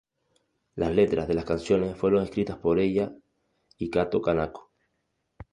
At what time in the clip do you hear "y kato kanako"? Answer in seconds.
3.77-4.71